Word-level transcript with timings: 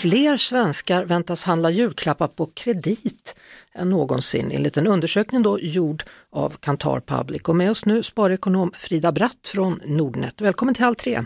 Fler 0.00 0.36
svenskar 0.36 1.04
väntas 1.04 1.44
handla 1.44 1.70
julklappar 1.70 2.28
på 2.28 2.46
kredit 2.46 3.38
än 3.74 3.90
någonsin 3.90 4.50
enligt 4.52 4.76
en 4.76 4.86
undersökning 4.86 5.42
då 5.42 5.58
gjord 5.60 6.02
av 6.30 6.50
Kantar 6.60 7.00
Public. 7.00 7.42
Och 7.42 7.56
med 7.56 7.70
oss 7.70 7.86
nu 7.86 8.02
sparekonom 8.02 8.72
Frida 8.76 9.12
Bratt 9.12 9.52
från 9.54 9.80
Nordnet. 9.86 10.40
Välkommen 10.40 10.74
till 10.74 10.84
Halv 10.84 10.94
tre! 10.94 11.20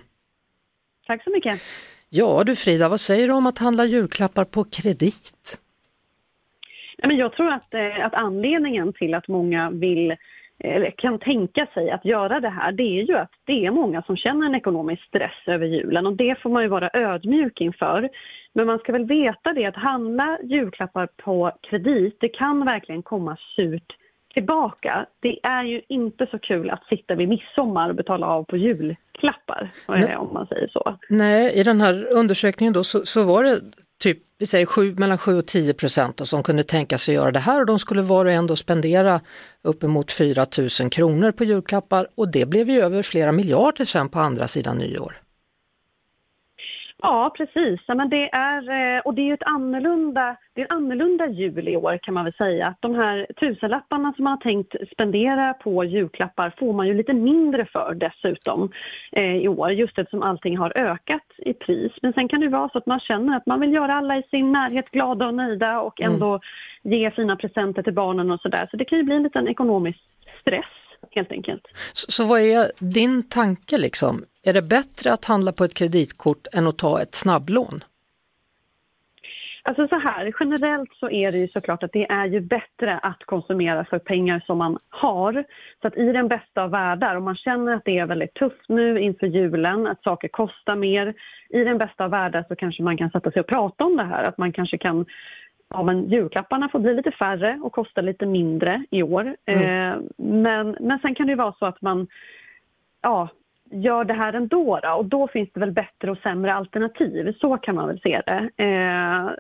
Tack 1.07 1.25
så 1.25 1.31
mycket. 1.31 1.61
Ja 2.09 2.45
du 2.45 2.57
Frida, 2.57 2.89
vad 2.89 3.01
säger 3.01 3.29
du 3.29 3.35
om 3.35 3.47
att 3.47 3.59
handla 3.59 3.85
julklappar 3.85 4.45
på 4.45 4.65
kredit? 4.65 5.61
Nej, 6.99 7.09
men 7.09 7.17
jag 7.17 7.33
tror 7.33 7.53
att, 7.53 7.75
eh, 7.75 8.07
att 8.07 8.15
anledningen 8.15 8.93
till 8.93 9.15
att 9.15 9.29
många 9.29 9.71
vill 9.71 10.17
eller 10.59 10.91
kan 10.91 11.19
tänka 11.19 11.67
sig 11.75 11.91
att 11.91 12.05
göra 12.05 12.41
det 12.41 12.49
här, 12.49 12.73
det 12.73 13.01
är 13.01 13.03
ju 13.03 13.17
att 13.17 13.33
det 13.45 13.67
är 13.67 13.71
många 13.71 14.03
som 14.03 14.17
känner 14.17 14.47
en 14.47 14.55
ekonomisk 14.55 15.03
stress 15.03 15.47
över 15.47 15.67
julen 15.67 16.07
och 16.07 16.17
det 16.17 16.39
får 16.39 16.51
man 16.51 16.63
ju 16.63 16.69
vara 16.69 16.91
ödmjuk 16.93 17.61
inför. 17.61 18.09
Men 18.53 18.67
man 18.67 18.79
ska 18.79 18.93
väl 18.93 19.05
veta 19.05 19.53
det 19.53 19.67
att 19.67 19.77
handla 19.77 20.39
julklappar 20.43 21.09
på 21.17 21.53
kredit, 21.63 22.17
det 22.21 22.29
kan 22.29 22.65
verkligen 22.65 23.03
komma 23.03 23.37
surt 23.57 23.97
tillbaka. 24.35 25.07
Det 25.21 25.39
är 25.43 25.65
ju 25.65 25.83
inte 25.89 26.27
så 26.31 26.39
kul 26.39 26.71
att 26.71 26.85
sitta 26.85 27.15
vid 27.15 27.29
midsommar 27.29 27.89
och 27.89 27.95
betala 27.95 28.27
av 28.27 28.45
på 28.45 28.57
julklappar, 28.57 29.71
Nej. 29.89 30.17
om 30.17 30.35
man 30.35 30.47
säger 30.47 30.69
så. 30.69 30.99
Nej, 31.09 31.53
i 31.61 31.63
den 31.63 31.81
här 31.81 32.07
undersökningen 32.13 32.73
då 32.73 32.85
så, 32.85 33.07
så 33.07 33.23
var 33.23 33.45
det 33.45 33.61
typ, 34.07 34.19
vi 34.39 34.47
säger 34.47 34.67
sju, 34.67 34.95
mellan 34.95 35.19
7 35.19 35.39
och 35.39 35.47
10 35.47 35.75
procent 35.75 36.29
som 36.29 36.43
kunde 36.43 36.63
tänka 36.63 36.99
sig 36.99 37.15
göra 37.15 37.31
det 37.31 37.39
här 37.39 37.61
och 37.61 37.67
de 37.67 37.79
skulle 37.79 38.03
var 38.03 38.25
och 38.25 38.31
en 38.31 38.47
då 38.47 38.57
spendera 38.57 39.21
uppemot 39.63 40.13
4 40.13 40.47
000 40.81 40.91
kronor 40.91 41.31
på 41.31 41.45
julklappar 41.45 42.09
och 42.15 42.33
det 42.33 42.47
blev 42.47 42.71
ju 42.71 42.81
över 42.81 43.03
flera 43.03 43.33
miljarder 43.33 43.85
sen 43.85 44.09
på 44.09 44.19
andra 44.21 44.49
sidan 44.49 44.79
nyår. 44.79 45.26
Ja, 47.03 47.35
precis. 47.37 47.81
Ja, 47.87 47.95
men 47.95 48.09
det 48.09 48.31
är, 48.35 48.71
eh, 48.71 49.01
och 49.01 49.15
det 49.15 49.31
är 49.31 49.35
ett 49.35 49.43
annorlunda, 49.43 50.37
det 50.55 50.61
är 50.61 50.65
en 50.65 50.77
annorlunda 50.77 51.27
jul 51.27 51.69
i 51.69 51.77
år 51.77 51.99
kan 52.03 52.15
man 52.15 52.25
väl 52.25 52.35
säga. 52.35 52.75
De 52.81 52.95
här 52.95 53.27
tusenlapparna 53.41 54.13
som 54.17 54.25
man 54.25 54.31
har 54.31 54.41
tänkt 54.41 54.75
spendera 54.93 55.55
på 55.55 55.85
julklappar 55.85 56.55
får 56.59 56.73
man 56.73 56.87
ju 56.87 56.95
lite 56.95 57.13
mindre 57.13 57.67
för 57.73 57.95
dessutom 57.95 58.73
eh, 59.13 59.37
i 59.37 59.49
år, 59.49 59.71
just 59.71 59.99
eftersom 59.99 60.23
allting 60.23 60.57
har 60.59 60.79
ökat 60.79 61.27
i 61.39 61.53
pris. 61.53 61.93
Men 62.03 62.13
sen 62.13 62.29
kan 62.29 62.41
det 62.41 62.49
vara 62.49 62.69
så 62.69 62.79
att 62.79 62.87
man 62.87 62.99
känner 62.99 63.37
att 63.37 63.47
man 63.47 63.61
vill 63.61 63.73
göra 63.73 63.95
alla 63.95 64.17
i 64.19 64.23
sin 64.23 64.53
närhet 64.53 64.91
glada 64.91 65.27
och 65.27 65.35
nöjda 65.35 65.81
och 65.81 66.01
mm. 66.01 66.13
ändå 66.13 66.29
mm. 66.29 66.99
ge 67.01 67.11
fina 67.11 67.37
presenter 67.37 67.83
till 67.83 67.95
barnen 67.95 68.31
och 68.31 68.41
sådär. 68.41 68.69
Så 68.71 68.77
det 68.77 68.85
kan 68.85 68.99
ju 68.99 69.05
bli 69.05 69.15
en 69.15 69.23
liten 69.23 69.49
ekonomisk 69.49 69.99
stress 70.41 70.65
helt 71.11 71.33
enkelt. 71.33 71.63
Så, 71.93 72.13
så 72.13 72.27
vad 72.27 72.41
är 72.41 72.71
din 72.79 73.29
tanke 73.29 73.79
liksom? 73.79 74.25
Är 74.49 74.53
det 74.53 74.63
bättre 74.63 75.13
att 75.13 75.25
handla 75.25 75.53
på 75.53 75.65
ett 75.65 75.75
kreditkort 75.75 76.47
än 76.53 76.67
att 76.67 76.79
ta 76.79 77.03
ett 77.03 77.15
snabblån? 77.15 77.81
Alltså 79.63 79.89
så 79.89 79.99
här, 79.99 80.33
generellt 80.41 80.95
så 80.95 81.11
är 81.11 81.33
det 81.33 81.39
ju 81.39 81.49
såklart 81.49 81.83
att 81.83 81.93
det 81.93 82.11
är 82.11 82.27
ju 82.27 82.41
bättre 82.41 82.99
att 82.99 83.25
konsumera 83.25 83.85
för 83.85 83.99
pengar 83.99 84.43
som 84.47 84.59
man 84.59 84.79
har. 84.89 85.45
Så 85.83 85.89
att 85.89 85.97
i 85.97 86.13
den 86.13 86.29
bästa 86.29 86.63
av 86.63 86.71
världar, 86.71 87.17
om 87.17 87.25
man 87.25 87.37
känner 87.37 87.75
att 87.75 87.85
det 87.85 87.99
är 87.99 88.07
väldigt 88.07 88.35
tufft 88.35 88.69
nu 88.69 89.01
inför 89.01 89.27
julen, 89.27 89.87
att 89.87 90.03
saker 90.03 90.29
kostar 90.29 90.77
mer, 90.77 91.15
i 91.49 91.65
den 91.65 91.79
bästa 91.79 92.05
av 92.05 92.11
världar 92.11 92.45
så 92.49 92.57
kanske 92.57 92.83
man 92.83 92.97
kan 92.97 93.11
sätta 93.11 93.31
sig 93.31 93.41
och 93.41 93.47
prata 93.47 93.85
om 93.85 93.97
det 93.97 94.05
här, 94.05 94.25
att 94.25 94.39
man 94.39 94.53
kanske 94.53 94.79
kan 94.79 95.07
Ja, 95.69 95.83
men 95.83 96.11
julklapparna 96.11 96.69
får 96.69 96.79
bli 96.79 96.95
lite 96.95 97.11
färre 97.11 97.61
och 97.63 97.73
kosta 97.73 98.01
lite 98.01 98.27
mindre 98.27 98.85
i 98.91 99.03
år. 99.03 99.37
Mm. 99.47 99.63
Eh, 99.63 99.99
men, 100.17 100.77
men 100.81 100.99
sen 100.99 101.15
kan 101.15 101.27
det 101.27 101.31
ju 101.31 101.37
vara 101.37 101.55
så 101.59 101.67
att 101.67 101.83
man 101.83 102.07
ja, 103.03 103.29
gör 103.71 104.05
det 104.05 104.15
här 104.15 104.33
ändå 104.33 104.81
då, 104.83 104.91
och 104.91 105.05
då 105.05 105.29
finns 105.29 105.49
det 105.55 105.61
väl 105.61 105.73
bättre 105.73 106.11
och 106.11 106.19
sämre 106.19 106.55
alternativ. 106.55 107.37
Så 107.41 107.57
kan 107.57 107.75
man 107.75 107.89
väl 107.89 108.01
se 108.01 108.23
det. 108.27 108.65
Eh, 108.65 109.31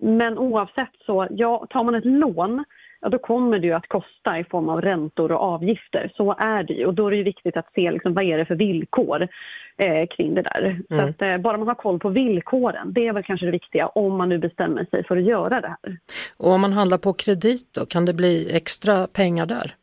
men 0.00 0.38
oavsett 0.38 0.92
så, 1.06 1.26
ja, 1.30 1.66
tar 1.70 1.84
man 1.84 1.94
ett 1.94 2.04
lån 2.04 2.64
ja, 3.00 3.08
då 3.08 3.18
kommer 3.18 3.58
det 3.58 3.66
ju 3.66 3.72
att 3.72 3.88
kosta 3.88 4.38
i 4.38 4.44
form 4.44 4.68
av 4.68 4.80
räntor 4.80 5.32
och 5.32 5.40
avgifter. 5.40 6.12
Så 6.16 6.34
är 6.38 6.62
det 6.62 6.72
ju. 6.72 6.86
Och 6.86 6.94
då 6.94 7.06
är 7.06 7.10
det 7.10 7.22
viktigt 7.22 7.56
att 7.56 7.72
se 7.74 7.90
liksom, 7.90 8.14
vad 8.14 8.24
är 8.24 8.38
det 8.38 8.44
för 8.44 8.54
villkor 8.54 9.28
eh, 9.76 10.06
kring 10.16 10.34
det 10.34 10.42
där. 10.42 10.62
Mm. 10.62 10.84
Så 10.90 11.10
att, 11.10 11.22
eh, 11.22 11.38
bara 11.38 11.56
man 11.56 11.68
har 11.68 11.74
koll 11.74 11.98
på 11.98 12.08
villkoren, 12.08 12.92
det 12.92 13.06
är 13.06 13.12
väl 13.12 13.22
kanske 13.22 13.46
det 13.46 13.52
viktiga 13.52 13.86
om 13.86 14.16
man 14.16 14.28
nu 14.28 14.38
bestämmer 14.38 14.84
sig 14.84 15.04
för 15.04 15.16
att 15.16 15.24
göra 15.24 15.60
det 15.60 15.76
här. 15.82 15.98
Och 16.36 16.50
om 16.50 16.60
man 16.60 16.72
handlar 16.72 16.98
på 16.98 17.12
kredit 17.12 17.74
då, 17.74 17.86
kan 17.86 18.04
det 18.04 18.14
bli 18.14 18.56
extra 18.56 19.06
pengar 19.06 19.46
där? 19.46 19.74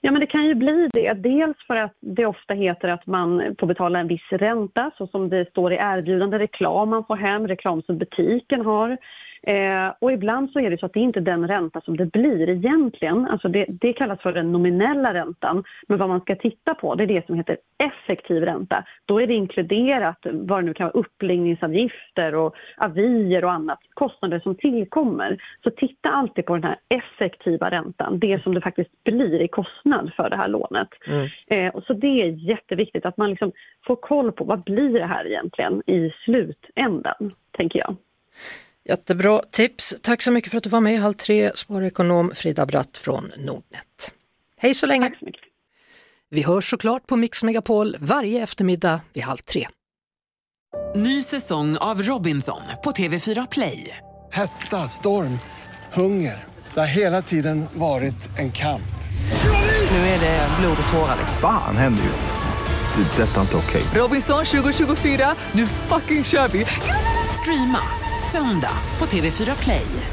Ja, 0.00 0.10
men 0.10 0.20
det 0.20 0.26
kan 0.26 0.46
ju 0.46 0.54
bli 0.54 0.88
det. 0.92 1.12
Dels 1.12 1.56
för 1.66 1.76
att 1.76 1.94
det 2.00 2.26
ofta 2.26 2.54
heter 2.54 2.88
att 2.88 3.06
man 3.06 3.56
får 3.60 3.66
betala 3.66 3.98
en 3.98 4.08
viss 4.08 4.28
ränta, 4.30 4.90
så 4.98 5.06
som 5.06 5.28
det 5.28 5.50
står 5.50 5.72
i 5.72 5.76
erbjudande 5.76 6.38
reklam 6.38 6.88
man 6.88 7.04
får 7.04 7.16
hem, 7.16 7.48
reklam 7.48 7.82
som 7.82 7.98
butiken 7.98 8.60
har. 8.60 8.96
Eh, 9.42 9.92
och 9.98 10.12
ibland 10.12 10.50
så 10.50 10.60
är 10.60 10.70
det 10.70 10.78
så 10.78 10.86
att 10.86 10.92
det 10.92 11.00
inte 11.00 11.18
är 11.18 11.22
den 11.22 11.48
ränta 11.48 11.80
som 11.80 11.96
det 11.96 12.06
blir 12.06 12.48
egentligen. 12.48 13.26
Alltså 13.26 13.48
det, 13.48 13.66
det 13.68 13.92
kallas 13.92 14.20
för 14.20 14.32
den 14.32 14.52
nominella 14.52 15.14
räntan. 15.14 15.64
Men 15.88 15.98
vad 15.98 16.08
man 16.08 16.20
ska 16.20 16.36
titta 16.36 16.74
på 16.74 16.94
det 16.94 17.04
är 17.04 17.06
det 17.06 17.26
som 17.26 17.34
heter 17.34 17.56
effektiv 17.78 18.42
ränta. 18.42 18.84
Då 19.06 19.20
är 19.20 19.26
det 19.26 19.34
inkluderat 19.34 20.18
vad 20.22 20.62
det 20.62 20.66
nu 20.66 20.74
kan 20.74 20.84
vara 20.84 21.00
uppläggningsavgifter 21.00 22.34
och 22.34 22.54
avier 22.76 23.44
och 23.44 23.52
annat, 23.52 23.78
kostnader 23.94 24.40
som 24.40 24.54
tillkommer. 24.54 25.42
Så 25.62 25.70
titta 25.70 26.10
alltid 26.10 26.46
på 26.46 26.54
den 26.54 26.64
här 26.64 26.76
effektiva 26.88 27.70
räntan, 27.70 28.18
det 28.18 28.42
som 28.42 28.54
det 28.54 28.60
faktiskt 28.60 29.04
blir 29.04 29.40
i 29.40 29.48
kostnad 29.48 30.12
för 30.16 30.30
det 30.30 30.36
här 30.36 30.48
lånet. 30.48 30.88
Mm. 31.06 31.28
Eh, 31.46 31.74
och 31.74 31.84
så 31.84 31.92
det 31.92 32.22
är 32.22 32.26
jätteviktigt 32.26 33.06
att 33.06 33.16
man 33.16 33.30
liksom 33.30 33.52
får 33.86 33.96
koll 33.96 34.32
på 34.32 34.44
vad 34.44 34.62
blir 34.62 34.98
det 34.98 35.06
här 35.06 35.26
egentligen 35.26 35.82
i 35.86 36.10
slutändan, 36.24 37.30
tänker 37.52 37.78
jag. 37.78 37.96
Jättebra 38.88 39.42
tips. 39.50 39.94
Tack 40.02 40.22
så 40.22 40.30
mycket 40.30 40.50
för 40.50 40.58
att 40.58 40.64
du 40.64 40.70
var 40.70 40.80
med 40.80 40.94
i 40.94 40.96
Halv 40.96 41.12
tre, 41.14 41.52
sparekonom 41.54 42.32
Frida 42.34 42.66
Bratt 42.66 42.98
från 42.98 43.32
Nordnet. 43.36 44.14
Hej 44.58 44.74
så 44.74 44.86
länge! 44.86 45.08
Tack 45.08 45.18
så 45.18 45.24
mycket. 45.24 45.42
Vi 46.30 46.42
hörs 46.42 46.70
såklart 46.70 47.06
på 47.06 47.16
Mix 47.16 47.42
Megapol 47.42 47.96
varje 48.00 48.42
eftermiddag 48.42 49.00
vid 49.12 49.22
halv 49.22 49.38
tre. 49.38 49.68
Ny 50.96 51.22
säsong 51.22 51.76
av 51.76 52.02
Robinson 52.02 52.62
på 52.84 52.90
TV4 52.90 53.48
Play. 53.50 53.96
Hetta, 54.32 54.76
storm, 54.76 55.38
hunger. 55.92 56.44
Det 56.74 56.80
har 56.80 56.86
hela 56.86 57.22
tiden 57.22 57.66
varit 57.74 58.38
en 58.38 58.52
kamp. 58.52 58.82
Nu 59.90 59.96
är 59.96 60.20
det 60.20 60.48
blod 60.60 60.76
och 60.82 60.92
tårar. 60.92 61.16
Fan 61.40 61.76
händer 61.76 62.04
just 62.04 62.26
det. 62.26 63.02
det 63.16 63.24
detta 63.24 63.36
är 63.36 63.40
inte 63.40 63.56
okej. 63.56 63.82
Okay. 63.82 64.00
Robinson 64.00 64.44
2024, 64.44 65.34
nu 65.52 65.66
fucking 65.66 66.24
kör 66.24 66.48
vi! 66.48 66.66
Streama 67.42 67.78
söndag 68.32 68.76
på 68.98 69.06
TV4 69.06 69.62
Play. 69.62 70.09